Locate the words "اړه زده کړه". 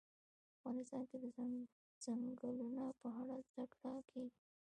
3.19-3.93